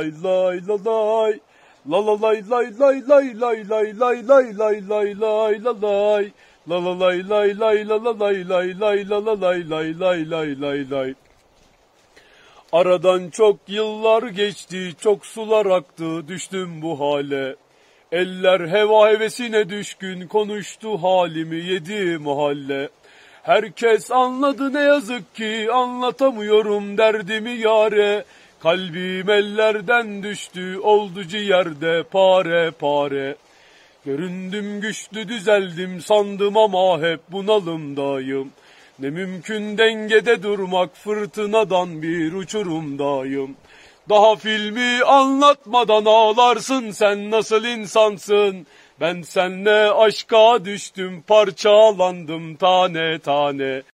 Lay 0.00 0.10
lay 0.10 0.60
la 0.66 0.74
lay. 0.74 1.40
La 1.86 1.98
la 1.98 2.14
lay 2.14 2.42
lay 2.42 2.70
lay 2.80 3.00
lay 3.00 3.32
lay 3.32 3.62
lay 3.62 3.92
lay 3.92 4.22
lay 4.22 4.52
lay 4.52 4.80
lay 4.80 5.14
lay 5.14 5.58
la 5.60 5.72
lay. 5.72 6.32
La 6.66 6.78
la 6.80 6.94
lay 6.94 7.22
lay 7.22 7.54
lay 7.54 7.84
la 7.84 7.96
la 7.98 8.10
lay 8.10 8.42
lay 8.42 8.74
lay 8.74 9.04
la 9.04 9.18
la 9.20 9.34
lay 9.34 9.62
lay 9.62 9.92
lay 9.92 10.24
lay 10.24 10.54
lay 10.56 10.84
lay. 10.90 11.14
Aradan 12.72 13.30
çok 13.30 13.56
yıllar 13.68 14.22
geçti, 14.22 14.92
çok 15.00 15.26
sular 15.26 15.66
aktı, 15.66 16.28
düştüm 16.28 16.82
bu 16.82 17.00
hale. 17.00 17.56
Eller 18.12 18.60
heva 18.68 19.08
hevesine 19.08 19.68
düşkün, 19.68 20.26
konuştu 20.26 21.02
halimi 21.02 21.56
yedi 21.56 22.18
mahalle. 22.18 22.88
Herkes 23.42 24.10
anladı 24.10 24.74
ne 24.74 24.80
yazık 24.80 25.34
ki, 25.34 25.68
anlatamıyorum 25.72 26.98
derdimi 26.98 27.50
yare. 27.50 28.24
Kalbim 28.64 29.30
ellerden 29.30 30.22
düştü, 30.22 30.78
oldu 30.82 31.24
ciğerde 31.24 32.02
pare 32.02 32.70
pare. 32.70 33.36
Göründüm 34.04 34.80
güçlü 34.80 35.28
düzeldim 35.28 36.00
sandım 36.00 36.56
ama 36.56 37.00
hep 37.00 37.20
bunalımdayım. 37.32 38.52
Ne 38.98 39.10
mümkün 39.10 39.78
dengede 39.78 40.42
durmak 40.42 40.96
fırtınadan 40.96 42.02
bir 42.02 42.32
uçurumdayım. 42.32 43.56
Daha 44.08 44.36
filmi 44.36 45.04
anlatmadan 45.04 46.04
ağlarsın 46.04 46.90
sen 46.90 47.30
nasıl 47.30 47.64
insansın? 47.64 48.66
Ben 49.00 49.22
senle 49.22 49.90
aşka 49.90 50.64
düştüm 50.64 51.22
parçalandım 51.26 52.56
tane 52.56 53.18
tane. 53.18 53.82